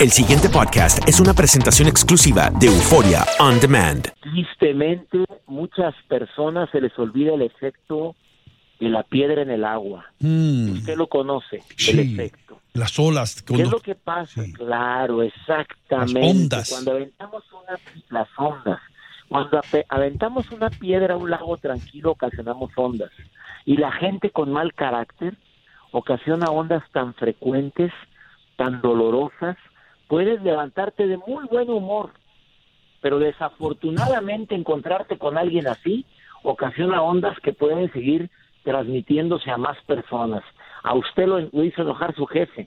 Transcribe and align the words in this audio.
El 0.00 0.10
siguiente 0.10 0.48
podcast 0.48 1.06
es 1.06 1.20
una 1.20 1.34
presentación 1.34 1.86
exclusiva 1.86 2.48
de 2.58 2.68
Euforia 2.68 3.24
On 3.38 3.60
Demand. 3.60 4.08
Tristemente, 4.22 5.18
muchas 5.46 5.94
personas 6.08 6.70
se 6.70 6.80
les 6.80 6.98
olvida 6.98 7.34
el 7.34 7.42
efecto 7.42 8.14
de 8.80 8.88
la 8.88 9.02
piedra 9.02 9.42
en 9.42 9.50
el 9.50 9.64
agua. 9.64 10.06
Mm, 10.20 10.72
Usted 10.72 10.96
lo 10.96 11.06
conoce, 11.06 11.56
el 11.56 11.64
sí, 11.76 12.00
efecto. 12.14 12.60
las 12.72 12.98
olas. 12.98 13.42
¿Qué 13.42 13.48
cuando- 13.48 13.64
es 13.66 13.70
lo 13.72 13.80
que 13.80 13.94
pasa? 13.94 14.42
Claro, 14.54 15.22
exactamente. 15.22 16.22
Las 16.22 16.32
ondas. 16.34 16.70
Cuando 16.70 16.90
aventamos 16.92 17.44
una, 17.52 17.78
las 18.08 18.28
ondas. 18.38 18.80
Cuando 19.28 19.60
aventamos 19.90 20.50
una 20.50 20.70
piedra 20.70 21.14
a 21.14 21.16
un 21.18 21.30
lago 21.30 21.56
tranquilo, 21.58 22.12
ocasionamos 22.12 22.70
ondas. 22.74 23.10
Y 23.66 23.76
la 23.76 23.92
gente 23.92 24.30
con 24.30 24.50
mal 24.50 24.72
carácter 24.72 25.36
ocasiona 25.92 26.46
ondas 26.50 26.82
tan 26.92 27.12
frecuentes, 27.14 27.92
tan 28.56 28.80
dolorosas. 28.80 29.56
Puedes 30.10 30.42
levantarte 30.42 31.06
de 31.06 31.18
muy 31.18 31.46
buen 31.46 31.70
humor, 31.70 32.10
pero 33.00 33.20
desafortunadamente 33.20 34.56
encontrarte 34.56 35.16
con 35.16 35.38
alguien 35.38 35.68
así 35.68 36.04
ocasiona 36.42 37.00
ondas 37.00 37.38
que 37.38 37.52
pueden 37.52 37.92
seguir 37.92 38.28
transmitiéndose 38.64 39.52
a 39.52 39.56
más 39.56 39.80
personas. 39.84 40.42
A 40.82 40.94
usted 40.94 41.28
lo, 41.28 41.62
hizo 41.62 41.82
enojar 41.82 42.12
su 42.16 42.26
jefe 42.26 42.66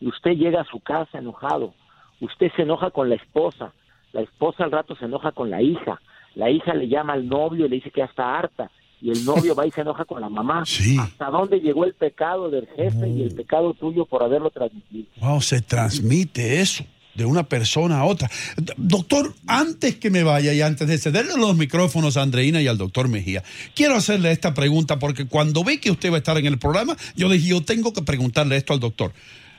y 0.00 0.08
usted 0.08 0.32
llega 0.32 0.62
a 0.62 0.64
su 0.64 0.80
casa 0.80 1.18
enojado. 1.18 1.74
Usted 2.20 2.50
se 2.56 2.62
enoja 2.62 2.90
con 2.90 3.08
la 3.08 3.14
esposa, 3.14 3.72
la 4.12 4.22
esposa 4.22 4.64
al 4.64 4.72
rato 4.72 4.96
se 4.96 5.04
enoja 5.04 5.30
con 5.30 5.48
la 5.48 5.62
hija, 5.62 6.00
la 6.34 6.50
hija 6.50 6.74
le 6.74 6.88
llama 6.88 7.12
al 7.12 7.28
novio 7.28 7.66
y 7.66 7.68
le 7.68 7.76
dice 7.76 7.92
que 7.92 8.00
ya 8.00 8.06
está 8.06 8.36
harta 8.36 8.68
y 9.00 9.10
el 9.10 9.24
novio 9.24 9.54
va 9.54 9.66
y 9.66 9.70
se 9.70 9.80
enoja 9.80 10.04
con 10.04 10.20
la 10.20 10.28
mamá. 10.28 10.62
¿Hasta 11.00 11.30
dónde 11.30 11.60
llegó 11.60 11.84
el 11.84 11.94
pecado 11.94 12.50
del 12.50 12.66
jefe 12.76 13.08
y 13.08 13.22
el 13.22 13.34
pecado 13.34 13.74
tuyo 13.74 14.04
por 14.06 14.22
haberlo 14.22 14.50
transmitido? 14.50 15.06
Wow, 15.20 15.40
se 15.40 15.62
transmite 15.62 16.60
eso 16.60 16.84
de 17.14 17.24
una 17.24 17.48
persona 17.48 18.00
a 18.00 18.04
otra. 18.04 18.30
Doctor, 18.76 19.34
antes 19.46 19.96
que 19.96 20.10
me 20.10 20.22
vaya 20.22 20.52
y 20.52 20.62
antes 20.62 20.86
de 20.86 20.98
cederle 20.98 21.36
los 21.36 21.56
micrófonos 21.56 22.16
a 22.16 22.22
Andreina 22.22 22.62
y 22.62 22.68
al 22.68 22.78
doctor 22.78 23.08
Mejía, 23.08 23.42
quiero 23.74 23.96
hacerle 23.96 24.30
esta 24.30 24.54
pregunta 24.54 24.98
porque 24.98 25.26
cuando 25.26 25.64
vi 25.64 25.78
que 25.78 25.90
usted 25.90 26.10
va 26.10 26.16
a 26.16 26.18
estar 26.18 26.38
en 26.38 26.46
el 26.46 26.58
programa, 26.58 26.96
yo 27.16 27.28
dije, 27.28 27.48
yo 27.48 27.62
tengo 27.62 27.92
que 27.92 28.02
preguntarle 28.02 28.56
esto 28.56 28.72
al 28.72 28.80
doctor. 28.80 29.12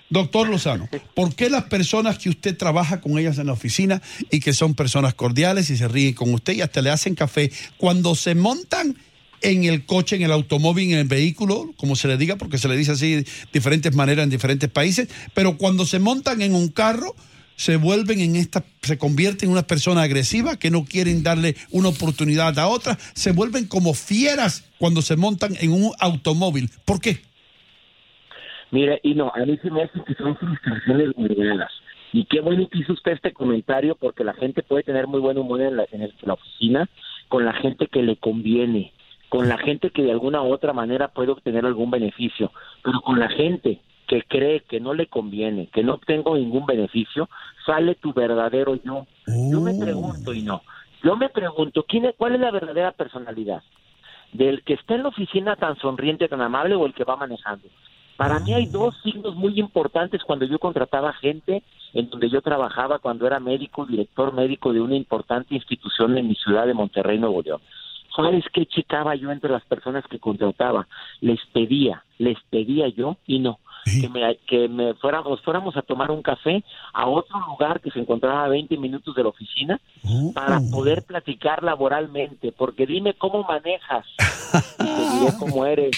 Doctor 0.10 0.50
Lozano, 0.50 0.90
¿por 1.16 1.36
qué 1.36 1.50
las 1.50 1.66
personas 1.66 2.18
que 2.18 2.30
usted 2.30 2.58
trabaja 2.58 3.00
con 3.00 3.18
ellas 3.18 3.38
en 3.38 3.48
la 3.48 3.54
oficina 3.54 4.02
y 4.30 4.40
que 4.40 4.54
son 4.54 4.74
personas 4.74 5.14
cordiales 5.14 5.70
y 5.70 5.78
se 5.78 5.88
ríen 5.88 6.14
con 6.14 6.34
usted 6.34 6.54
y 6.54 6.62
hasta 6.62 6.82
le 6.82 6.90
hacen 6.90 7.16
café, 7.16 7.52
cuando 7.78 8.16
se 8.16 8.36
montan 8.36 8.96
en 9.42 9.64
el 9.64 9.86
coche, 9.86 10.16
en 10.16 10.24
el 10.24 10.32
automóvil, 10.32 10.94
en 10.94 11.00
el 11.00 11.08
vehículo, 11.08 11.72
como 11.78 11.96
se 11.96 12.08
le 12.08 12.18
diga, 12.18 12.36
porque 12.36 12.58
se 12.58 12.68
le 12.68 12.76
dice 12.76 12.92
así 12.92 13.16
de 13.16 13.26
diferentes 13.52 13.96
maneras 13.96 14.24
en 14.24 14.30
diferentes 14.30 14.70
países, 14.70 15.10
pero 15.34 15.58
cuando 15.58 15.86
se 15.86 16.00
montan 16.00 16.42
en 16.42 16.54
un 16.54 16.70
carro, 16.70 17.16
se 17.56 17.78
vuelven 17.78 18.20
en 18.22 18.36
esta, 18.36 18.64
se 18.82 18.98
convierten 18.98 19.50
en 19.50 19.54
una 19.54 19.62
persona 19.62 20.02
agresiva 20.02 20.58
que 20.58 20.72
no 20.72 20.84
quieren 20.84 21.22
darle 21.22 21.56
una 21.72 21.90
oportunidad 21.90 22.58
a 22.58 22.68
otra, 22.68 22.98
se 23.14 23.34
vuelven 23.34 23.68
como 23.68 23.94
fieras 23.94 24.68
cuando 24.80 25.02
se 25.02 25.16
montan 25.16 25.54
en 25.60 25.72
un 25.72 25.92
automóvil. 26.00 26.70
¿Por 26.86 27.00
qué? 27.00 27.20
Mire, 28.72 29.00
y 29.04 29.14
no, 29.14 29.32
a 29.36 29.46
mí 29.46 29.60
se 29.62 29.70
me 29.70 29.84
hace 29.84 30.00
que 30.08 30.16
son 30.16 30.36
frustraciones 30.38 31.12
guardadas. 31.14 31.72
Y 32.14 32.26
qué 32.26 32.42
bueno 32.42 32.68
que 32.70 32.80
hizo 32.80 32.94
usted 32.94 33.12
este 33.12 33.32
comentario 33.32 33.96
porque 33.96 34.24
la 34.24 34.34
gente 34.34 34.64
puede 34.64 34.84
tener 34.84 35.08
muy 35.08 35.20
buen 35.20 35.38
humor 35.38 35.62
en 35.62 35.78
la, 35.78 35.86
en 35.92 36.10
la 36.24 36.34
oficina 36.34 36.90
con 37.30 37.46
la 37.46 37.54
gente 37.54 37.88
que 37.88 38.02
le 38.02 38.18
conviene, 38.18 38.92
con 39.32 39.48
la 39.48 39.58
gente 39.58 39.92
que 39.92 40.04
de 40.04 40.12
alguna 40.12 40.42
u 40.42 40.52
otra 40.52 40.74
manera 40.74 41.08
puede 41.08 41.32
obtener 41.32 41.66
algún 41.66 41.90
beneficio, 41.90 42.52
pero 42.84 43.00
con 43.00 43.18
la 43.18 43.30
gente 43.30 43.80
que 44.06 44.24
cree 44.24 44.60
que 44.60 44.82
no 44.82 44.94
le 44.94 45.08
conviene, 45.08 45.68
que 45.68 45.84
no 45.84 45.94
obtengo 45.94 46.36
ningún 46.36 46.66
beneficio, 46.66 47.30
sale 47.66 47.96
tu 47.96 48.12
verdadero 48.12 48.76
yo. 48.76 49.08
Yo 49.50 49.62
me 49.62 49.74
pregunto 49.74 50.34
y 50.34 50.42
no, 50.42 50.64
yo 51.02 51.16
me 51.16 51.30
pregunto, 51.30 51.86
¿quién 51.88 52.04
es, 52.04 52.16
¿cuál 52.18 52.36
es 52.36 52.42
la 52.42 52.52
verdadera 52.52 52.92
personalidad? 52.92 53.64
¿Del 54.34 54.64
que 54.64 54.74
está 54.74 54.96
en 54.96 55.04
la 55.04 55.10
oficina 55.10 55.56
tan 55.56 55.78
sonriente, 55.78 56.28
tan 56.28 56.42
amable 56.42 56.76
o 56.76 56.86
el 56.86 56.94
que 56.94 57.06
va 57.06 57.16
manejando? 57.16 57.70
Para 58.18 58.38
mí 58.42 58.54
hay 58.54 58.66
dos 58.66 58.94
signos 59.02 59.34
muy 59.36 59.58
importantes 59.62 60.22
cuando 60.26 60.44
yo 60.44 60.60
contrataba 60.60 61.14
gente 61.14 61.64
en 61.94 62.10
donde 62.10 62.30
yo 62.30 62.42
trabajaba 62.42 63.00
cuando 63.00 63.26
era 63.26 63.40
médico, 63.40 63.86
director 63.86 64.34
médico 64.34 64.74
de 64.74 64.82
una 64.82 64.98
importante 64.98 65.56
institución 65.56 66.18
en 66.18 66.28
mi 66.28 66.36
ciudad 66.36 66.68
de 66.68 66.74
Monterrey, 66.74 67.18
Nuevo 67.18 67.42
León. 67.42 67.62
¿Sabes 68.16 68.44
qué 68.54 68.66
checaba 68.66 69.16
yo 69.16 69.32
entre 69.32 69.50
las 69.52 69.64
personas 69.66 70.06
que 70.08 70.20
contrataba? 70.20 70.88
Les 71.22 71.40
pedía, 71.54 72.04
les 72.18 72.38
pedía 72.50 72.88
yo 72.90 73.18
y 73.26 73.40
no, 73.40 73.60
que 73.86 74.10
me, 74.10 74.38
que 74.48 74.68
me 74.68 74.94
fuéramos, 74.96 75.42
fuéramos 75.42 75.76
a 75.78 75.82
tomar 75.82 76.12
un 76.12 76.22
café 76.22 76.64
a 76.94 77.08
otro 77.08 77.40
lugar 77.48 77.80
que 77.82 77.90
se 77.92 78.00
encontraba 78.00 78.44
a 78.46 78.48
20 78.50 78.78
minutos 78.78 79.16
de 79.16 79.24
la 79.24 79.30
oficina 79.30 79.80
para 80.34 80.60
poder 80.72 81.04
platicar 81.04 81.64
laboralmente, 81.64 82.52
porque 82.52 82.86
dime 82.86 83.14
cómo 83.16 83.44
manejas 83.44 84.06
y 84.80 84.84
te 84.84 85.20
diré 85.20 85.34
cómo 85.40 85.66
eres. 85.66 85.92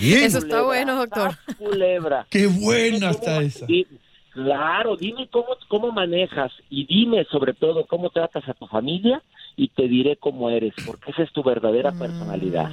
Eso 0.00 0.38
está 0.38 0.62
bueno, 0.62 0.96
doctor. 0.96 1.34
culebra. 1.58 2.26
Qué 2.30 2.46
buena 2.46 3.10
está 3.10 3.42
esa. 3.42 3.66
di- 3.66 3.86
Claro, 4.34 4.96
dime 4.96 5.28
cómo, 5.30 5.56
cómo 5.68 5.92
manejas 5.92 6.52
y 6.68 6.84
dime 6.86 7.24
sobre 7.30 7.54
todo 7.54 7.86
cómo 7.86 8.10
tratas 8.10 8.48
a 8.48 8.54
tu 8.54 8.66
familia 8.66 9.22
y 9.56 9.68
te 9.68 9.86
diré 9.86 10.16
cómo 10.16 10.50
eres, 10.50 10.74
porque 10.84 11.12
esa 11.12 11.22
es 11.22 11.32
tu 11.32 11.44
verdadera 11.44 11.92
personalidad. 11.92 12.70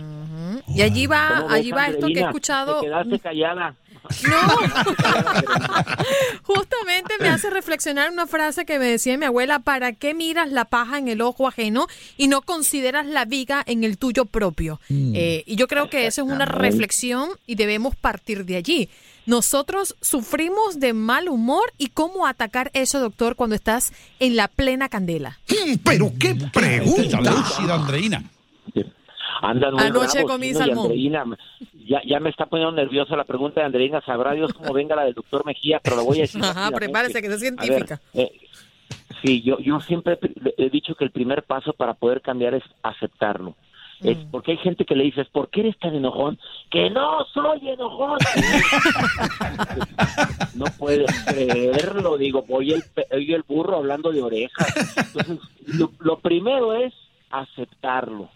Y 0.68 0.82
allí 0.82 1.06
va, 1.06 1.36
¿Cómo 1.36 1.50
ves, 1.50 1.60
allí 1.60 1.72
va 1.72 1.88
esto 1.88 2.08
que 2.08 2.20
he 2.20 2.24
escuchado. 2.24 2.80
Te 2.80 2.88
quedaste 2.88 3.20
callada. 3.20 3.76
Justamente 6.44 7.14
me 7.20 7.30
hace 7.30 7.50
reflexionar 7.50 8.12
una 8.12 8.28
frase 8.28 8.66
que 8.66 8.80
me 8.80 8.86
decía 8.86 9.18
mi 9.18 9.26
abuela, 9.26 9.60
¿para 9.60 9.94
qué 9.94 10.14
miras 10.14 10.52
la 10.52 10.66
paja 10.66 10.98
en 10.98 11.08
el 11.08 11.22
ojo 11.22 11.48
ajeno 11.48 11.88
y 12.18 12.28
no 12.28 12.42
consideras 12.42 13.06
la 13.06 13.26
viga 13.26 13.64
en 13.66 13.84
el 13.84 13.98
tuyo 13.98 14.26
propio? 14.26 14.80
Mm. 14.90 15.14
Eh, 15.16 15.44
y 15.46 15.56
yo 15.56 15.68
creo 15.68 15.90
que 15.90 16.08
eso 16.08 16.24
es 16.24 16.28
una 16.28 16.46
reflexión 16.46 17.30
y 17.46 17.56
debemos 17.56 17.96
partir 17.96 18.46
de 18.46 18.58
allí. 18.58 18.90
Nosotros 19.26 19.96
sufrimos 20.02 20.80
de 20.80 20.94
mal 20.94 21.30
humor 21.30 21.74
y 21.78 21.90
cómo 21.90 22.26
atacar 22.26 22.72
eso, 22.74 23.00
doctor, 23.00 23.36
cuando 23.36 23.56
estás 23.56 23.94
en 24.20 24.36
la 24.36 24.48
plena 24.48 24.90
candela. 24.90 25.40
Pero 25.84 26.12
qué 26.20 26.36
pregunta. 26.52 27.22
Lúcida, 27.22 27.76
Andreina. 27.76 28.24
Andan 29.42 29.74
muy 29.74 29.84
Anoche 29.84 30.24
comí 30.24 30.54
salmón. 30.54 30.86
Andreina. 30.86 31.26
Ya, 31.88 32.02
ya 32.06 32.20
me 32.20 32.30
está 32.30 32.46
poniendo 32.46 32.72
nerviosa 32.74 33.16
la 33.16 33.24
pregunta 33.26 33.60
de 33.62 33.66
Andreina. 33.66 34.02
Sabrá 34.02 34.34
Dios 34.34 34.54
cómo 34.54 34.72
venga 34.74 34.96
la 34.96 35.04
del 35.06 35.14
doctor 35.16 35.46
Mejía, 35.46 35.80
pero 35.84 35.96
lo 35.98 36.06
voy 36.06 36.20
a 36.20 36.22
decir. 36.22 36.42
Ajá, 36.44 36.70
prepárese 36.72 37.22
que 37.22 37.28
es 37.28 37.34
ver, 37.34 37.40
científica. 37.40 38.00
eh, 38.14 38.32
sí, 39.24 39.42
yo, 39.42 39.58
yo 39.60 39.80
siempre 39.82 40.18
he 40.58 40.70
dicho 40.70 40.94
que 40.96 41.04
el 41.06 41.12
primer 41.12 41.44
paso 41.44 41.74
para 41.74 41.94
poder 41.96 42.22
cambiar 42.22 42.54
es 42.54 42.64
aceptarlo. 42.84 43.56
Es 44.02 44.18
Mm. 44.18 44.32
porque 44.32 44.52
hay 44.54 44.58
gente 44.58 44.84
que 44.84 44.96
le 44.96 45.04
dices, 45.04 45.28
¿por 45.30 45.50
qué 45.50 45.60
eres 45.60 45.78
tan 45.78 45.94
enojón? 45.94 46.40
Que 46.72 46.90
no 46.90 47.24
soy 47.34 47.70
enojón. 47.70 48.18
no 50.56 50.66
puedes 50.80 51.12
creerlo, 51.26 52.18
digo, 52.18 52.44
oye 52.50 52.76
el, 52.76 52.84
oye 53.16 53.36
el 53.36 53.44
burro 53.44 53.78
hablando 53.78 54.12
de 54.12 54.24
orejas. 54.24 54.98
Entonces, 54.98 55.38
lo, 55.68 55.92
lo 56.00 56.18
primero 56.20 56.74
es 56.74 56.94
aceptarlo. 57.30 58.30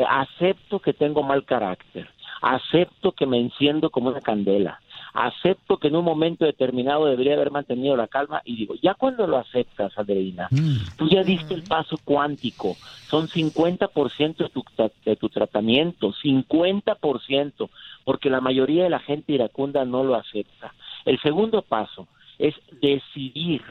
Eh, 0.00 0.04
Acepto 0.08 0.78
que 0.78 0.92
tengo 0.92 1.22
mal 1.22 1.44
carácter. 1.44 2.08
Acepto 2.40 3.12
que 3.12 3.26
me 3.26 3.38
enciendo 3.38 3.90
como 3.90 4.08
una 4.08 4.20
candela. 4.20 4.80
Acepto 5.12 5.76
que 5.76 5.88
en 5.88 5.96
un 5.96 6.04
momento 6.04 6.44
determinado 6.44 7.04
debería 7.04 7.34
haber 7.34 7.50
mantenido 7.50 7.96
la 7.96 8.06
calma 8.06 8.40
y 8.44 8.56
digo, 8.56 8.74
ya 8.80 8.94
cuando 8.94 9.26
lo 9.26 9.36
aceptas, 9.36 9.98
Adriana, 9.98 10.48
tú 10.96 11.08
ya 11.08 11.22
diste 11.22 11.52
el 11.52 11.64
paso 11.64 11.98
cuántico. 12.04 12.76
Son 13.08 13.28
50% 13.28 14.36
de 14.36 14.48
tu, 14.48 14.64
de 15.04 15.16
tu 15.16 15.28
tratamiento, 15.28 16.12
50%, 16.12 17.68
porque 18.04 18.30
la 18.30 18.40
mayoría 18.40 18.84
de 18.84 18.90
la 18.90 19.00
gente 19.00 19.32
iracunda 19.32 19.84
no 19.84 20.04
lo 20.04 20.14
acepta. 20.14 20.72
El 21.04 21.20
segundo 21.20 21.62
paso 21.62 22.06
es 22.38 22.54
decidir. 22.80 23.62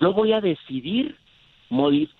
Yo 0.00 0.12
voy 0.12 0.32
a 0.32 0.40
decidir 0.40 1.16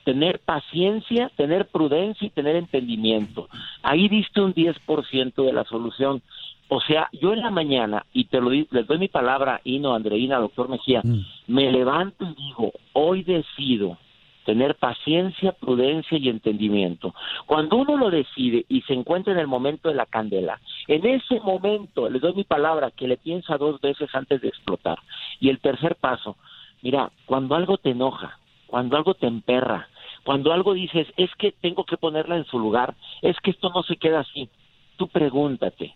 tener 0.05 0.41
paciencia, 0.41 1.31
tener 1.37 1.67
prudencia 1.67 2.27
y 2.27 2.31
tener 2.31 2.57
entendimiento. 2.57 3.49
Ahí 3.83 4.09
diste 4.09 4.41
un 4.41 4.55
10% 4.55 5.35
de 5.45 5.53
la 5.53 5.65
solución. 5.65 6.23
O 6.69 6.81
sea, 6.81 7.09
yo 7.13 7.33
en 7.33 7.41
la 7.41 7.51
mañana, 7.51 8.05
y 8.13 8.25
te 8.25 8.41
lo 8.41 8.51
les 8.51 8.87
doy 8.87 8.99
mi 8.99 9.09
palabra, 9.09 9.61
Ino, 9.65 9.95
Andreina, 9.95 10.39
doctor 10.39 10.69
Mejía, 10.69 11.03
me 11.47 11.71
levanto 11.71 12.25
y 12.25 12.35
digo, 12.35 12.73
hoy 12.93 13.23
decido 13.23 13.99
tener 14.45 14.77
paciencia, 14.77 15.53
prudencia 15.53 16.17
y 16.19 16.29
entendimiento. 16.29 17.15
Cuando 17.47 17.77
uno 17.77 17.97
lo 17.97 18.11
decide 18.11 18.65
y 18.69 18.81
se 18.83 18.95
encuentra 18.95 19.33
en 19.33 19.41
el 19.41 19.49
momento 19.49 19.89
de 19.89 19.97
la 19.97 20.07
candela, 20.07 20.61
en 20.87 21.05
ese 21.05 21.41
momento, 21.41 22.09
les 22.09 22.23
doy 22.23 22.33
mi 22.33 22.45
palabra, 22.45 22.93
que 22.93 23.09
le 23.09 23.17
piensa 23.17 23.59
dos 23.59 23.81
veces 23.81 24.09
antes 24.15 24.41
de 24.41 24.49
explotar. 24.49 24.99
Y 25.41 25.51
el 25.51 25.59
tercer 25.59 25.97
paso, 25.97 26.37
mira, 26.83 27.11
cuando 27.27 27.57
algo 27.57 27.77
te 27.77 27.91
enoja, 27.91 28.39
cuando 28.67 28.97
algo 28.97 29.15
te 29.15 29.27
emperra, 29.27 29.89
cuando 30.25 30.53
algo 30.53 30.75
dices, 30.75 31.07
es 31.17 31.31
que 31.37 31.53
tengo 31.53 31.85
que 31.85 31.97
ponerla 31.97 32.37
en 32.37 32.45
su 32.47 32.59
lugar, 32.59 32.95
es 33.23 33.37
que 33.41 33.51
esto 33.51 33.71
no 33.71 33.83
se 33.83 33.97
queda 33.97 34.21
así, 34.21 34.49
tú 34.97 35.09
pregúntate, 35.09 35.95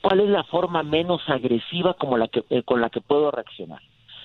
¿cuál 0.00 0.20
es 0.20 0.28
la 0.28 0.44
forma 0.44 0.82
menos 0.82 1.28
agresiva 1.28 1.94
como 1.94 2.16
la 2.16 2.28
que, 2.28 2.44
eh, 2.50 2.62
con 2.62 2.80
la 2.80 2.90
que 2.90 3.00
puedo 3.00 3.30
reaccionar? 3.30 3.80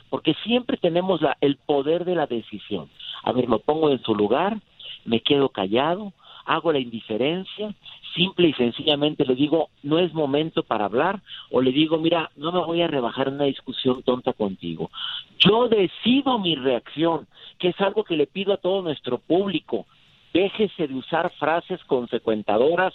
Porque 0.10 0.36
siempre 0.44 0.78
tenemos 0.78 1.22
la, 1.22 1.38
el 1.42 1.58
poder 1.58 2.06
de 2.06 2.16
la 2.16 2.28
decisión. 2.28 2.90
A 3.24 3.32
ver, 3.32 3.50
lo 3.50 3.60
pongo 3.60 3.90
en 3.90 4.02
su 4.04 4.14
lugar, 4.14 4.58
me 5.06 5.22
quedo 5.22 5.50
callado, 5.50 6.14
hago 6.46 6.72
la 6.72 6.80
indiferencia, 6.80 7.74
simple 8.16 8.50
y 8.50 8.54
sencillamente 8.54 9.26
le 9.26 9.36
digo, 9.36 9.70
no 9.82 10.00
es 10.00 10.14
momento 10.14 10.64
para 10.64 10.86
hablar, 10.86 11.22
o 11.52 11.62
le 11.62 11.72
digo, 11.72 11.98
mira, 11.98 12.32
no 12.36 12.52
me 12.52 12.60
voy 12.60 12.82
a 12.82 12.88
rebajar 12.88 13.28
en 13.28 13.36
una 13.36 13.46
discusión 13.46 14.04
tonta 14.04 14.34
contigo. 14.34 14.92
Yo 15.40 15.68
decido 15.68 16.40
mi 16.40 16.56
reacción, 16.56 17.28
que 17.64 17.70
es 17.70 17.80
algo 17.80 18.04
que 18.04 18.18
le 18.18 18.28
pido 18.28 18.52
a 18.52 18.58
todo 18.58 18.82
nuestro 18.82 19.20
público. 19.20 19.86
Déjese 20.34 20.86
de 20.90 20.96
usar 20.96 21.32
frases 21.40 21.82
consecuentadoras, 21.86 22.94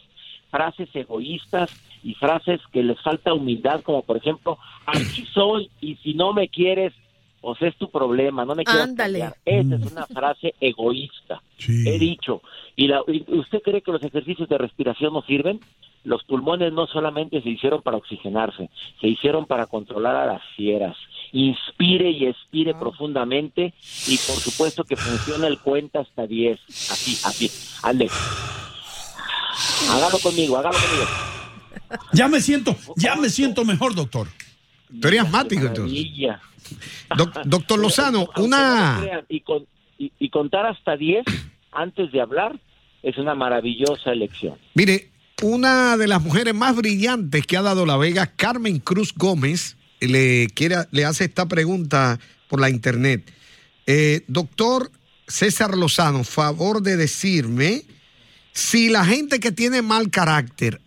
frases 0.51 0.91
egoístas 0.95 1.71
y 2.05 2.13
frases 2.15 2.61
que 2.71 2.83
les 2.83 3.01
falta 3.01 3.33
humildad, 3.33 3.81
como 3.83 4.03
por 4.03 4.19
ejemplo, 4.19 4.59
así 4.85 5.25
soy 5.33 5.71
y 5.81 5.95
si 5.97 6.13
no 6.13 6.35
me 6.35 6.49
quieres, 6.49 6.93
pues 7.41 7.63
es 7.63 7.75
tu 7.77 7.91
problema, 7.91 8.45
no 8.45 8.55
me 8.55 8.65
quieras 8.65 8.89
Ándale. 8.91 9.21
cambiar. 9.21 9.37
Esa 9.47 9.75
es 9.77 9.91
una 9.93 10.07
frase 10.07 10.55
egoísta. 10.61 11.41
He 11.67 11.99
dicho. 11.99 12.43
¿Y, 12.77 12.89
la- 12.89 13.03
y 13.09 13.25
usted 13.39 13.63
cree 13.63 13.81
que 13.81 13.93
los 13.93 14.03
ejercicios 14.03 14.51
de 14.51 14.59
respiración 14.59 15.15
no 15.15 15.23
sirven? 15.23 15.61
Los 16.05 16.25
pulmones 16.25 16.75
no 16.75 16.87
solamente 16.89 17.41
se 17.41 17.49
hicieron 17.49 17.81
para 17.81 17.97
oxigenarse, 17.97 18.69
se 19.01 19.09
hicieron 19.09 19.47
para 19.47 19.67
controlar 19.67 20.15
a 20.17 20.27
las 20.27 20.43
fieras. 20.57 20.97
Inspire 21.33 22.11
y 22.11 22.27
expire 22.27 22.75
profundamente 22.75 23.75
y 24.07 24.17
por 24.19 24.37
supuesto 24.37 24.85
que 24.85 24.97
funciona 24.97 25.47
el 25.47 25.59
cuenta 25.59 26.01
hasta 26.01 26.27
10. 26.27 26.59
Así, 26.91 27.19
así. 27.25 27.51
Ande. 27.83 28.09
Hágalo 29.91 30.19
conmigo, 30.19 30.57
hágalo 30.59 30.77
conmigo. 30.79 31.07
Ya 32.13 32.29
me 32.29 32.41
siento, 32.41 32.77
ya 32.97 33.17
me 33.17 33.29
siento 33.31 33.65
mejor, 33.65 33.95
doctor. 33.95 34.29
Tú 35.01 35.09
eres 35.09 35.21
asmático, 35.23 35.67
entonces. 35.67 36.07
Doctor 37.45 37.79
Lozano, 37.79 38.29
no 38.37 38.43
una... 38.45 39.01
y, 39.29 39.41
con- 39.41 39.67
y- 39.99 40.13
y 40.19 40.29
contar 40.31 40.67
hasta 40.67 40.97
10 40.97 41.25
antes 41.73 42.13
de 42.13 42.21
hablar 42.21 42.59
es 43.03 43.17
una 43.17 43.35
maravillosa 43.35 44.13
elección. 44.13 44.57
Mire, 44.75 45.11
una 45.43 45.97
de 45.97 46.09
las 46.09 46.23
mujeres 46.23 46.55
más 46.55 46.77
brillantes 46.77 47.47
que 47.47 47.57
ha 47.57 47.63
dado 47.63 47.87
La 47.87 47.97
Vega, 47.97 48.27
Carmen 48.27 48.81
Cruz 48.81 49.15
Gómez, 49.15 49.77
le, 50.01 50.49
quiere, 50.55 50.77
le 50.91 51.05
hace 51.05 51.25
esta 51.25 51.47
pregunta 51.47 52.19
por 52.49 52.61
la 52.61 52.71
internet. 52.71 53.31
Eh, 53.87 54.23
doctor 54.29 54.91
César 55.27 55.77
Lozano, 55.77 56.25
favor 56.25 56.83
de 56.83 56.97
decirme 56.97 57.83
si 58.53 58.89
la 58.89 59.05
gente 59.05 59.41
que 59.41 59.53
tiene 59.53 59.83
mal 59.83 60.11
carácter, 60.11 60.81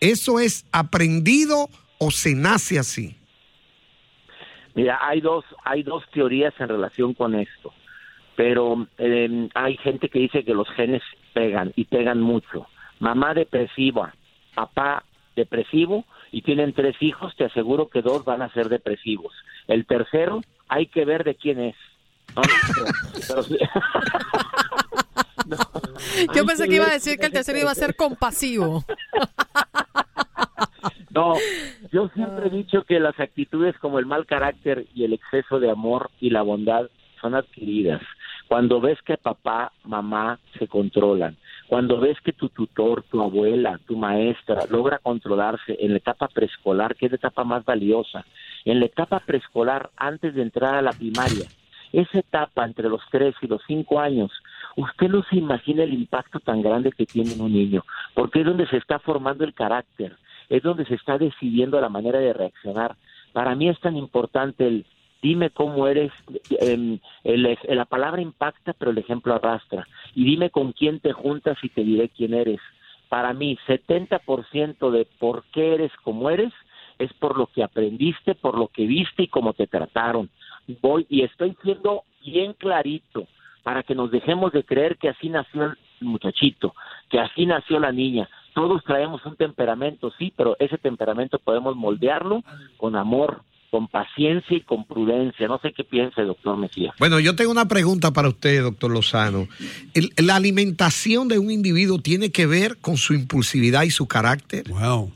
¿eso 0.00 0.40
es 0.40 0.66
aprendido 0.72 1.68
o 1.98 2.10
se 2.10 2.34
nace 2.34 2.78
así? 2.78 3.16
Mira, 4.74 4.98
hay 5.02 5.20
dos, 5.20 5.44
hay 5.64 5.82
dos 5.82 6.04
teorías 6.12 6.54
en 6.60 6.68
relación 6.68 7.12
con 7.12 7.34
esto, 7.34 7.74
pero 8.36 8.86
eh, 8.98 9.48
hay 9.54 9.76
gente 9.78 10.08
que 10.08 10.20
dice 10.20 10.44
que 10.44 10.54
los 10.54 10.68
genes 10.70 11.02
pegan 11.34 11.72
y 11.74 11.84
pegan 11.84 12.20
mucho. 12.20 12.66
Mamá 13.00 13.34
depresiva, 13.34 14.14
papá 14.54 15.04
depresivo 15.34 16.04
y 16.32 16.42
tienen 16.42 16.72
tres 16.72 16.96
hijos, 17.00 17.34
te 17.36 17.44
aseguro 17.44 17.88
que 17.88 18.02
dos 18.02 18.24
van 18.24 18.42
a 18.42 18.52
ser 18.52 18.68
depresivos. 18.68 19.32
El 19.66 19.86
tercero, 19.86 20.42
hay 20.68 20.86
que 20.86 21.04
ver 21.04 21.24
de 21.24 21.34
quién 21.34 21.60
es. 21.60 21.76
¿no? 22.36 22.42
Pero- 22.42 22.86
pero 23.28 23.42
sí. 23.42 23.58
Yo 26.34 26.44
pensé 26.44 26.64
que 26.64 26.68
que 26.70 26.76
iba 26.76 26.86
a 26.86 26.92
decir 26.92 27.18
que 27.18 27.26
el 27.26 27.32
tercero 27.32 27.58
iba 27.58 27.70
a 27.70 27.74
ser 27.74 27.96
compasivo. 27.96 28.84
No, 31.10 31.34
yo 31.90 32.08
siempre 32.14 32.46
he 32.46 32.50
dicho 32.50 32.84
que 32.84 33.00
las 33.00 33.18
actitudes 33.18 33.76
como 33.78 33.98
el 33.98 34.06
mal 34.06 34.24
carácter 34.26 34.86
y 34.94 35.02
el 35.04 35.14
exceso 35.14 35.58
de 35.58 35.68
amor 35.70 36.10
y 36.20 36.30
la 36.30 36.42
bondad 36.42 36.88
son 37.20 37.34
adquiridas. 37.34 38.00
Cuando 38.46 38.80
ves 38.80 38.98
que 39.04 39.16
papá, 39.16 39.72
mamá 39.84 40.38
se 40.58 40.68
controlan, 40.68 41.36
cuando 41.68 42.00
ves 42.00 42.18
que 42.22 42.32
tu 42.32 42.48
tutor, 42.48 43.04
tu 43.04 43.20
abuela, 43.22 43.78
tu 43.86 43.96
maestra 43.96 44.64
logra 44.70 44.98
controlarse 44.98 45.76
en 45.78 45.92
la 45.92 45.98
etapa 45.98 46.28
preescolar, 46.28 46.96
que 46.96 47.06
es 47.06 47.12
la 47.12 47.16
etapa 47.16 47.44
más 47.44 47.64
valiosa, 47.64 48.24
en 48.64 48.80
la 48.80 48.86
etapa 48.86 49.20
preescolar 49.20 49.90
antes 49.96 50.34
de 50.34 50.42
entrar 50.42 50.74
a 50.74 50.82
la 50.82 50.92
primaria, 50.92 51.46
esa 51.92 52.18
etapa 52.18 52.64
entre 52.64 52.88
los 52.88 53.02
tres 53.10 53.34
y 53.42 53.46
los 53.46 53.62
cinco 53.66 54.00
años, 54.00 54.30
usted 54.76 55.08
no 55.08 55.22
se 55.24 55.36
imagina 55.36 55.84
el 55.84 55.94
impacto 55.94 56.40
tan 56.40 56.62
grande 56.62 56.92
que 56.92 57.06
tiene 57.06 57.32
en 57.32 57.40
un 57.40 57.52
niño, 57.52 57.84
porque 58.14 58.40
es 58.40 58.46
donde 58.46 58.66
se 58.68 58.78
está 58.78 58.98
formando 58.98 59.44
el 59.44 59.54
carácter, 59.54 60.16
es 60.48 60.62
donde 60.62 60.86
se 60.86 60.94
está 60.94 61.18
decidiendo 61.18 61.80
la 61.80 61.88
manera 61.88 62.18
de 62.18 62.32
reaccionar. 62.32 62.96
Para 63.32 63.54
mí 63.54 63.68
es 63.68 63.78
tan 63.80 63.96
importante 63.96 64.66
el 64.66 64.86
dime 65.22 65.50
cómo 65.50 65.86
eres, 65.86 66.12
em, 66.60 66.98
el 67.24 67.58
la 67.68 67.84
palabra 67.84 68.20
impacta, 68.20 68.72
pero 68.72 68.90
el 68.90 68.98
ejemplo 68.98 69.34
arrastra. 69.34 69.86
Y 70.14 70.24
dime 70.24 70.50
con 70.50 70.72
quién 70.72 71.00
te 71.00 71.12
juntas 71.12 71.58
y 71.62 71.68
te 71.68 71.82
diré 71.82 72.08
quién 72.08 72.34
eres. 72.34 72.60
Para 73.08 73.32
mí, 73.32 73.58
70% 73.66 74.90
de 74.90 75.06
por 75.18 75.44
qué 75.52 75.74
eres 75.74 75.92
como 76.02 76.30
eres 76.30 76.52
es 76.98 77.12
por 77.14 77.38
lo 77.38 77.46
que 77.46 77.62
aprendiste, 77.62 78.34
por 78.34 78.58
lo 78.58 78.68
que 78.68 78.86
viste 78.86 79.24
y 79.24 79.28
cómo 79.28 79.52
te 79.52 79.66
trataron. 79.66 80.28
Voy 80.82 81.06
y 81.08 81.22
estoy 81.22 81.56
siendo 81.62 82.02
bien 82.24 82.52
clarito 82.54 83.26
para 83.62 83.82
que 83.82 83.94
nos 83.94 84.10
dejemos 84.10 84.52
de 84.52 84.64
creer 84.64 84.96
que 84.98 85.08
así 85.08 85.28
nació 85.28 85.64
el 85.64 85.76
muchachito, 86.00 86.74
que 87.08 87.20
así 87.20 87.46
nació 87.46 87.78
la 87.78 87.92
niña. 87.92 88.28
Todos 88.54 88.82
traemos 88.84 89.24
un 89.24 89.36
temperamento, 89.36 90.10
sí, 90.18 90.32
pero 90.36 90.56
ese 90.58 90.78
temperamento 90.78 91.38
podemos 91.38 91.76
moldearlo 91.76 92.42
con 92.76 92.96
amor, 92.96 93.42
con 93.70 93.88
paciencia 93.88 94.56
y 94.56 94.60
con 94.62 94.84
prudencia. 94.86 95.46
No 95.48 95.58
sé 95.60 95.72
qué 95.72 95.84
piense, 95.84 96.22
doctor 96.22 96.56
Mejía. 96.56 96.92
Bueno, 96.98 97.20
yo 97.20 97.36
tengo 97.36 97.50
una 97.50 97.68
pregunta 97.68 98.12
para 98.12 98.28
usted, 98.28 98.62
doctor 98.62 98.90
Lozano. 98.90 99.46
El- 99.94 100.12
la 100.16 100.36
alimentación 100.36 101.28
de 101.28 101.38
un 101.38 101.50
individuo 101.50 101.98
tiene 101.98 102.30
que 102.30 102.46
ver 102.46 102.78
con 102.78 102.96
su 102.96 103.14
impulsividad 103.14 103.82
y 103.82 103.90
su 103.90 104.06
carácter. 104.08 104.64
Wow. 104.68 105.12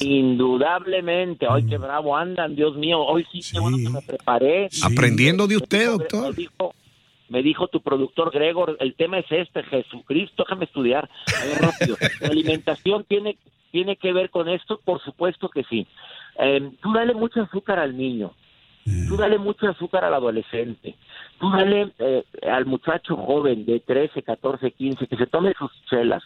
Indudablemente, 0.00 1.46
ay, 1.48 1.64
qué 1.64 1.78
bravo 1.78 2.16
andan, 2.16 2.56
Dios 2.56 2.76
mío, 2.76 2.98
hoy 3.00 3.24
sí, 3.30 3.40
qué 3.52 3.60
bueno 3.60 3.76
que 3.76 3.88
me 3.88 4.00
preparé. 4.02 4.68
Aprendiendo 4.82 5.46
de 5.46 5.56
usted, 5.56 5.78
Me 5.78 5.84
dijo- 5.92 5.98
doctor. 5.98 6.30
Me 6.30 6.36
dijo, 6.36 6.74
me 7.28 7.42
dijo 7.42 7.68
tu 7.68 7.80
productor 7.80 8.32
Gregor, 8.32 8.76
el 8.80 8.94
tema 8.94 9.18
es 9.18 9.26
este, 9.30 9.62
Jesucristo, 9.64 10.44
déjame 10.44 10.64
estudiar. 10.64 11.08
A 11.40 11.44
ver, 11.44 11.58
rápido. 11.60 11.96
La 12.20 12.28
alimentación 12.28 13.04
tiene, 13.08 13.36
tiene 13.70 13.96
que 13.96 14.12
ver 14.12 14.30
con 14.30 14.48
esto, 14.48 14.80
por 14.84 15.00
supuesto 15.02 15.48
que 15.48 15.64
sí. 15.64 15.86
Eh, 16.38 16.70
tú 16.82 16.92
dale 16.92 17.14
mucho 17.14 17.42
azúcar 17.42 17.78
al 17.78 17.96
niño, 17.96 18.32
tú 19.08 19.16
dale 19.16 19.38
mucho 19.38 19.68
azúcar 19.68 20.04
al 20.04 20.14
adolescente, 20.14 20.94
tú 21.38 21.50
dale 21.50 21.92
eh, 21.98 22.24
al 22.50 22.66
muchacho 22.66 23.16
joven 23.16 23.66
de 23.66 23.80
13, 23.80 24.22
14, 24.22 24.70
15, 24.70 25.06
que 25.06 25.16
se 25.16 25.26
tome 25.26 25.54
sus 25.58 25.70
chelas, 25.86 26.22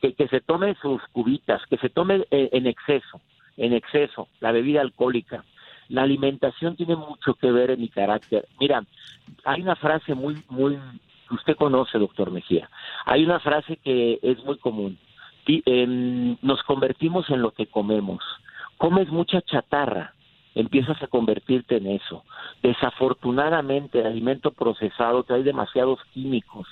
que, 0.00 0.14
que 0.14 0.28
se 0.28 0.40
tome 0.40 0.76
sus 0.80 1.02
cubitas, 1.12 1.62
que 1.68 1.78
se 1.78 1.88
tome 1.88 2.26
eh, 2.30 2.50
en 2.52 2.66
exceso, 2.66 3.20
en 3.56 3.72
exceso, 3.72 4.28
la 4.40 4.52
bebida 4.52 4.80
alcohólica. 4.80 5.44
La 5.88 6.02
alimentación 6.02 6.76
tiene 6.76 6.96
mucho 6.96 7.34
que 7.34 7.50
ver 7.50 7.70
en 7.70 7.80
mi 7.80 7.88
carácter. 7.88 8.46
Mira, 8.60 8.84
hay 9.44 9.62
una 9.62 9.74
frase 9.74 10.14
muy, 10.14 10.42
muy, 10.50 10.78
que 11.28 11.34
usted 11.34 11.56
conoce, 11.56 11.98
doctor 11.98 12.30
Mejía. 12.30 12.68
Hay 13.06 13.24
una 13.24 13.40
frase 13.40 13.76
que 13.76 14.18
es 14.22 14.42
muy 14.44 14.58
común. 14.58 14.98
Em, 15.48 16.36
nos 16.42 16.62
convertimos 16.64 17.30
en 17.30 17.40
lo 17.40 17.52
que 17.52 17.66
comemos. 17.66 18.22
Comes 18.76 19.08
mucha 19.08 19.40
chatarra, 19.40 20.12
empiezas 20.54 21.02
a 21.02 21.06
convertirte 21.06 21.78
en 21.78 21.86
eso. 21.86 22.24
Desafortunadamente, 22.62 24.00
el 24.00 24.06
alimento 24.06 24.50
procesado 24.50 25.22
trae 25.22 25.42
demasiados 25.42 26.00
químicos, 26.12 26.66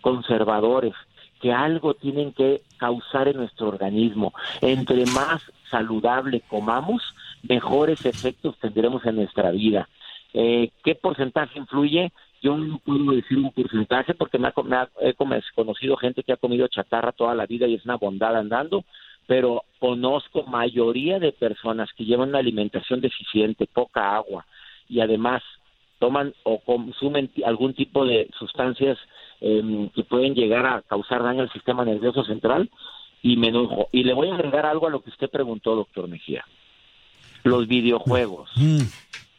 conservadores, 0.00 0.94
que 1.40 1.52
algo 1.52 1.94
tienen 1.94 2.32
que 2.32 2.62
causar 2.78 3.28
en 3.28 3.36
nuestro 3.36 3.68
organismo. 3.68 4.32
Entre 4.60 5.06
más 5.06 5.40
saludable 5.70 6.40
comamos, 6.48 7.02
mejores 7.42 8.04
efectos 8.06 8.58
tendremos 8.58 9.04
en 9.06 9.16
nuestra 9.16 9.52
vida. 9.52 9.88
Eh, 10.34 10.70
¿Qué 10.82 10.94
porcentaje 10.96 11.58
influye? 11.58 12.12
Yo 12.42 12.56
no 12.56 12.78
puedo 12.78 13.12
decir 13.12 13.38
un 13.38 13.50
porcentaje 13.52 14.14
porque 14.14 14.38
me 14.38 14.48
ha, 14.48 14.54
me 14.64 14.76
ha- 14.76 14.90
he 15.00 15.14
conocido 15.54 15.96
gente 15.96 16.22
que 16.22 16.32
ha 16.32 16.36
comido 16.36 16.68
chatarra 16.68 17.12
toda 17.12 17.34
la 17.34 17.46
vida 17.46 17.66
y 17.66 17.74
es 17.74 17.84
una 17.84 17.96
bondad 17.96 18.36
andando, 18.36 18.84
pero 19.26 19.64
conozco 19.80 20.44
mayoría 20.44 21.18
de 21.18 21.32
personas 21.32 21.88
que 21.96 22.04
llevan 22.04 22.28
una 22.30 22.38
alimentación 22.38 23.00
deficiente, 23.00 23.66
poca 23.66 24.14
agua 24.14 24.46
y 24.88 25.00
además 25.00 25.42
toman 25.98 26.34
o 26.44 26.60
consumen 26.60 27.30
algún 27.44 27.72
tipo 27.74 28.04
de 28.04 28.28
sustancias 28.38 28.98
em, 29.40 29.88
que 29.90 30.04
pueden 30.04 30.34
llegar 30.34 30.66
a 30.66 30.82
causar 30.82 31.22
daño 31.22 31.42
al 31.42 31.50
sistema 31.52 31.84
nervioso 31.84 32.22
central 32.24 32.70
y 33.22 33.36
me 33.38 33.48
enojo. 33.48 33.88
Y 33.92 34.04
le 34.04 34.12
voy 34.12 34.28
a 34.28 34.34
agregar 34.34 34.66
algo 34.66 34.86
a 34.86 34.90
lo 34.90 35.00
que 35.02 35.10
usted 35.10 35.28
preguntó, 35.30 35.74
doctor 35.74 36.06
Mejía. 36.06 36.44
Los 37.44 37.66
videojuegos 37.66 38.50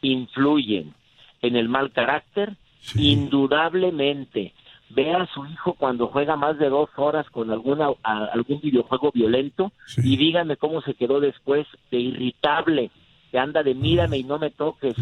influyen 0.02 0.94
en 1.42 1.56
el 1.56 1.70
mal 1.70 1.92
carácter, 1.92 2.56
indudablemente. 2.96 4.54
Ve 4.90 5.12
a 5.14 5.28
su 5.34 5.46
hijo 5.46 5.74
cuando 5.74 6.08
juega 6.08 6.38
más 6.38 6.58
de 6.58 6.70
dos 6.70 6.90
horas 6.96 7.30
con 7.30 7.52
alguna 7.52 7.90
a- 8.04 8.26
algún 8.34 8.62
videojuego 8.62 9.12
violento 9.14 9.72
y 9.98 10.16
dígame 10.16 10.56
cómo 10.56 10.82
se 10.82 10.94
quedó 10.94 11.20
después 11.20 11.68
de 11.92 12.00
irritable, 12.00 12.90
que 13.30 13.38
anda 13.38 13.64
de 13.64 13.74
mírame 13.76 14.18
y 14.20 14.24
no 14.24 14.40
me 14.40 14.50
toques, 14.50 14.96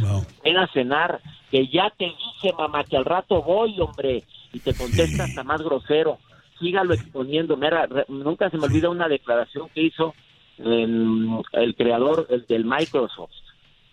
ven 0.43 0.57
a 0.57 0.67
cenar, 0.73 1.21
que 1.51 1.67
ya 1.67 1.91
te 1.95 2.05
dije 2.05 2.51
mamá 2.57 2.83
que 2.83 2.97
al 2.97 3.05
rato 3.05 3.43
voy, 3.43 3.79
hombre, 3.79 4.23
y 4.51 4.59
te 4.59 4.73
contesta 4.73 5.25
hasta 5.25 5.43
más 5.43 5.61
grosero, 5.61 6.17
sígalo 6.59 6.95
exponiendo, 6.95 7.55
Mira, 7.55 7.85
re- 7.85 8.05
nunca 8.07 8.49
se 8.49 8.57
me 8.57 8.65
olvida 8.65 8.89
una 8.89 9.07
declaración 9.07 9.69
que 9.75 9.83
hizo 9.83 10.15
em, 10.57 11.37
el 11.51 11.75
creador 11.75 12.25
el 12.31 12.45
del 12.47 12.65
Microsoft, 12.65 13.29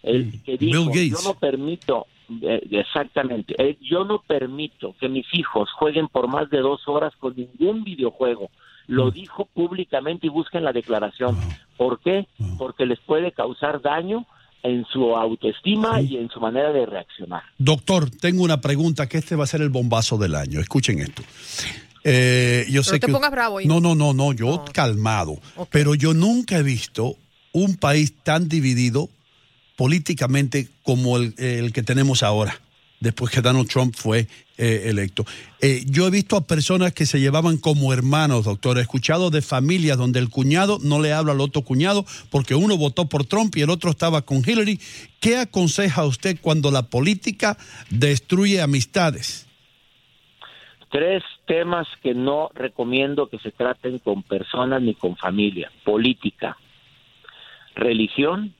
el 0.03 0.43
que 0.43 0.57
dijo, 0.57 0.85
Bill 0.85 0.89
Gates. 0.89 1.11
yo 1.23 1.29
no 1.33 1.39
permito, 1.39 2.07
eh, 2.43 2.62
exactamente, 2.71 3.55
eh, 3.59 3.77
yo 3.81 4.05
no 4.05 4.23
permito 4.23 4.95
que 4.99 5.09
mis 5.09 5.27
hijos 5.33 5.71
jueguen 5.73 6.09
por 6.09 6.29
más 6.29 6.49
de 6.51 6.59
dos 6.59 6.87
horas 6.87 7.12
con 7.19 7.35
ningún 7.37 7.85
videojuego. 7.85 8.51
Lo 8.87 9.11
dijo 9.11 9.47
públicamente 9.47 10.27
y 10.27 10.31
busquen 10.31 10.65
la 10.65 10.73
declaración. 10.73 11.37
¿Por 11.77 12.01
qué? 12.01 12.27
Porque 12.59 12.85
les 12.85 12.99
puede 13.01 13.33
causar 13.33 13.81
daño 13.81 14.27
en 14.62 14.85
su 14.93 15.17
autoestima 15.17 16.01
y 16.01 16.17
en 16.17 16.29
su 16.29 16.41
manera 16.41 16.73
de 16.73 16.87
reaccionar. 16.87 17.43
Doctor, 17.59 18.11
tengo 18.11 18.43
una 18.43 18.61
pregunta 18.61 19.09
que 19.09 19.19
este 19.19 19.37
va 19.37 19.45
a 19.45 19.47
ser 19.47 19.62
el 19.62 19.71
bombazo 19.71 20.19
del 20.19 20.35
año. 20.35 20.61
Escuchen 20.61 21.01
esto. 21.01 21.23
Eh, 22.05 22.67
yo 22.69 22.81
No 22.81 22.85
sé 22.85 22.99
te 22.99 23.07
que 23.07 23.12
pongas 23.12 23.31
bravo. 23.31 23.61
No, 23.65 23.81
no, 23.81 23.95
no, 23.95 24.12
no, 24.12 24.33
yo 24.33 24.65
calmado. 24.73 25.39
Pero 25.71 25.95
yo 25.95 26.15
nunca 26.15 26.59
he 26.59 26.62
visto 26.62 27.17
un 27.53 27.77
país 27.77 28.15
tan 28.23 28.49
dividido 28.49 29.09
políticamente 29.83 30.69
como 30.85 31.17
el, 31.17 31.73
que 31.73 31.83
tenemos 31.83 32.23
ahora, 32.23 32.55
después 33.01 33.33
que 33.33 33.41
Donald 33.41 33.69
Trump 33.69 33.97
fue 33.97 34.29
eh, 34.57 34.83
electo. 34.85 35.25
Eh, 35.61 35.83
yo 35.87 36.07
he 36.07 36.11
visto 36.12 36.37
a 36.37 36.47
personas 36.47 36.93
que 36.93 37.05
se 37.05 37.19
llevaban 37.19 37.57
como 37.57 37.93
hermanos, 37.93 38.45
doctor. 38.45 38.79
He 38.79 38.83
escuchado 38.83 39.31
de 39.31 39.43
familias 39.43 39.99
donde 39.99 40.21
el 40.21 40.31
cuñado 40.31 40.79
no 40.85 41.01
le 41.01 41.12
habla 41.12 41.33
al 41.33 41.41
otro 41.41 41.62
cuñado 41.62 42.05
porque 42.31 42.55
uno 42.55 42.77
votó 42.77 43.09
por 43.09 43.25
Trump 43.25 43.57
y 43.57 43.62
el 43.62 43.71
otro 43.71 43.91
estaba 43.91 44.23
con 44.23 44.49
Hillary. 44.49 44.79
¿Qué 45.19 45.37
aconseja 45.39 46.05
usted 46.05 46.39
cuando 46.41 46.71
la 46.71 46.83
política 46.83 47.59
destruye 47.91 48.62
amistades? 48.62 49.49
Tres 50.93 51.25
temas 51.45 51.89
que 52.05 52.15
no 52.15 52.51
recomiendo 52.55 53.27
que 53.27 53.41
se 53.41 53.51
traten 53.51 53.99
con 53.99 54.23
personas 54.23 54.81
ni 54.81 54.95
con 54.95 55.17
familia. 55.17 55.73
Política, 55.83 56.57
religión 57.75 58.55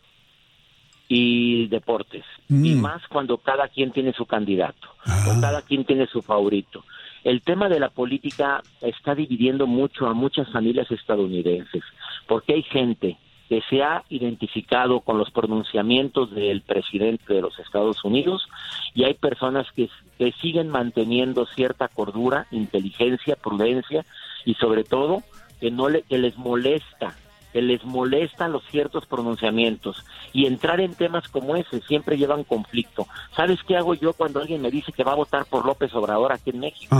y 1.14 1.66
deportes. 1.66 2.25
Y 2.49 2.75
más 2.75 3.07
cuando 3.09 3.37
cada 3.37 3.69
quien 3.69 3.92
tiene 3.92 4.14
su 4.14 4.25
candidato 4.25 4.88
o 5.04 5.40
cada 5.42 5.61
quien 5.61 5.85
tiene 5.85 6.07
su 6.07 6.23
favorito. 6.23 6.85
El 7.23 7.42
tema 7.42 7.69
de 7.69 7.78
la 7.78 7.90
política 7.90 8.62
está 8.81 9.14
dividiendo 9.14 9.66
mucho 9.66 10.07
a 10.07 10.14
muchas 10.14 10.50
familias 10.50 10.90
estadounidenses, 10.90 11.83
porque 12.26 12.54
hay 12.54 12.62
gente 12.62 13.19
que 13.50 13.61
se 13.69 13.83
ha 13.83 14.04
identificado 14.09 15.00
con 15.00 15.19
los 15.19 15.31
pronunciamientos 15.31 16.35
del 16.35 16.62
presidente 16.62 17.35
de 17.35 17.42
los 17.42 17.59
Estados 17.59 18.02
Unidos 18.04 18.49
y 18.95 19.04
hay 19.04 19.12
personas 19.12 19.66
que, 19.76 19.90
que 20.16 20.33
siguen 20.40 20.71
manteniendo 20.71 21.45
cierta 21.45 21.88
cordura, 21.88 22.47
inteligencia, 22.50 23.37
prudencia 23.37 24.07
y 24.47 24.54
sobre 24.54 24.83
todo 24.83 25.23
que 25.61 25.71
no 25.71 25.90
le, 25.90 26.02
que 26.02 26.16
les 26.16 26.38
molesta 26.38 27.14
que 27.52 27.62
les 27.62 27.85
molestan 27.85 28.52
los 28.52 28.62
ciertos 28.71 29.06
pronunciamientos 29.06 30.04
y 30.32 30.47
entrar 30.47 30.80
en 30.80 30.94
temas 30.94 31.28
como 31.28 31.56
ese 31.56 31.80
siempre 31.82 32.16
llevan 32.16 32.44
conflicto. 32.44 33.06
¿Sabes 33.37 33.59
qué 33.66 33.76
hago 33.76 33.94
yo 33.94 34.12
cuando 34.12 34.40
alguien 34.40 34.62
me 34.62 34.71
dice 34.71 34.92
que 34.92 35.04
va 35.04 35.12
a 35.12 35.16
votar 35.16 35.44
por 35.47 35.66
López 35.66 35.94
Obrador 35.94 36.32
aquí 36.32 36.50
en 36.50 36.61
México? 36.61 36.97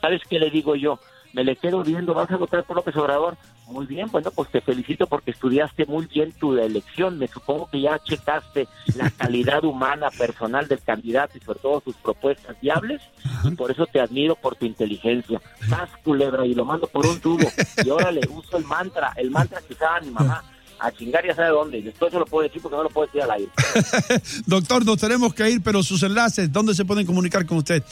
¿Sabes 0.00 0.22
qué 0.28 0.38
le 0.38 0.50
digo 0.50 0.74
yo? 0.74 0.98
Me 1.32 1.44
le 1.44 1.56
quedo 1.56 1.82
viendo, 1.82 2.12
¿vas 2.12 2.30
a 2.30 2.36
votar 2.36 2.64
por 2.64 2.76
López 2.76 2.94
Obrador? 2.96 3.36
Muy 3.66 3.86
bien, 3.86 4.08
bueno, 4.10 4.30
pues 4.30 4.50
te 4.50 4.60
felicito 4.60 5.06
porque 5.06 5.30
estudiaste 5.30 5.86
muy 5.86 6.06
bien 6.06 6.30
tu 6.32 6.54
elección. 6.58 7.18
Me 7.18 7.26
supongo 7.26 7.68
que 7.70 7.80
ya 7.80 7.98
checaste 7.98 8.68
la 8.96 9.10
calidad 9.16 9.64
humana, 9.64 10.10
personal 10.10 10.68
del 10.68 10.82
candidato 10.82 11.38
y 11.38 11.40
sobre 11.40 11.60
todo 11.60 11.80
sus 11.80 11.96
propuestas 11.96 12.60
viables. 12.60 13.00
Y 13.44 13.52
por 13.52 13.70
eso 13.70 13.86
te 13.86 14.00
admiro 14.00 14.36
por 14.36 14.56
tu 14.56 14.66
inteligencia. 14.66 15.40
Estás 15.60 15.88
culebra 16.04 16.44
y 16.44 16.54
lo 16.54 16.66
mando 16.66 16.86
por 16.86 17.06
un 17.06 17.18
tubo. 17.18 17.48
Y 17.82 17.88
órale, 17.88 18.20
uso 18.28 18.58
el 18.58 18.64
mantra, 18.64 19.12
el 19.16 19.30
mantra 19.30 19.60
que 19.62 19.72
usaba 19.72 20.00
mi 20.00 20.10
mamá. 20.10 20.44
A 20.78 20.90
chingar 20.90 21.24
ya 21.24 21.34
sabe 21.34 21.48
dónde. 21.48 21.80
Después 21.80 22.12
se 22.12 22.18
lo 22.18 22.26
puedo 22.26 22.42
decir 22.42 22.60
porque 22.60 22.76
no 22.76 22.82
lo 22.82 22.90
puedo 22.90 23.06
decir 23.06 23.22
al 23.22 23.30
aire. 23.30 23.48
Doctor, 24.46 24.84
nos 24.84 24.98
tenemos 24.98 25.32
que 25.32 25.48
ir, 25.48 25.62
pero 25.62 25.82
sus 25.82 26.02
enlaces, 26.02 26.52
¿dónde 26.52 26.74
se 26.74 26.84
pueden 26.84 27.06
comunicar 27.06 27.46
con 27.46 27.58
usted? 27.58 27.82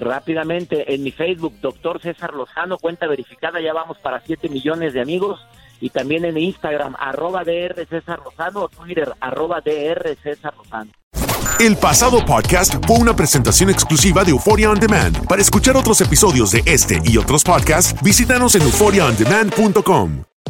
Rápidamente 0.00 0.94
en 0.94 1.02
mi 1.02 1.10
Facebook, 1.10 1.54
doctor 1.60 2.00
César 2.00 2.34
Lozano, 2.34 2.78
cuenta 2.78 3.06
verificada, 3.06 3.60
ya 3.60 3.72
vamos 3.72 3.98
para 3.98 4.20
7 4.20 4.48
millones 4.48 4.94
de 4.94 5.00
amigos. 5.00 5.40
Y 5.80 5.90
también 5.90 6.24
en 6.24 6.38
Instagram, 6.38 6.96
arroba 6.98 7.44
DR 7.44 7.86
César 7.86 8.20
Lozano, 8.24 8.62
o 8.62 8.68
Twitter, 8.68 9.12
arroba 9.20 9.60
DR 9.60 10.16
César 10.22 10.54
Lozano. 10.56 10.90
El 11.58 11.76
pasado 11.76 12.24
podcast 12.24 12.74
fue 12.86 12.98
una 12.98 13.16
presentación 13.16 13.70
exclusiva 13.70 14.24
de 14.24 14.30
Euphoria 14.30 14.70
On 14.70 14.78
Demand. 14.78 15.26
Para 15.26 15.40
escuchar 15.40 15.76
otros 15.76 16.00
episodios 16.00 16.50
de 16.52 16.62
este 16.66 17.00
y 17.04 17.16
otros 17.16 17.44
podcasts, 17.44 17.94
visítanos 18.02 18.54
en 18.54 18.62
euphoriaondemand.com. 18.62 20.35